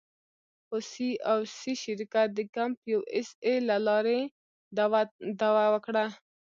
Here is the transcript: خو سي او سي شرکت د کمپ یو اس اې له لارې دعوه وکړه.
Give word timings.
خو 0.67 0.77
سي 0.91 1.09
او 1.31 1.39
سي 1.57 1.73
شرکت 1.83 2.27
د 2.33 2.39
کمپ 2.55 2.79
یو 2.93 3.01
اس 3.17 3.29
اې 3.45 3.55
له 3.69 3.77
لارې 3.87 4.19
دعوه 5.41 5.65
وکړه. 5.73 6.05